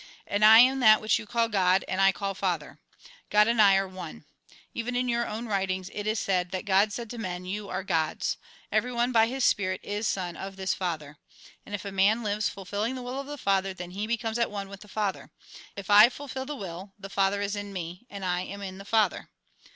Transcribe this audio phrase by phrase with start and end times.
[0.25, 2.79] And I am that which you call God, and I call Father.
[3.29, 4.25] God and I are one.
[4.73, 7.83] Even in your own writings it is said, that God said to men,' You are
[7.83, 8.37] Gods.'
[8.71, 11.17] Everyone, by his spirit, is son of this Father.
[11.67, 14.49] And if a man lives fulfilling the will of the Father, then he becomes at
[14.49, 15.29] one with the Father.
[15.75, 18.85] If I fulfil the will, the Father is in me, and I am in the
[18.85, 19.29] Father."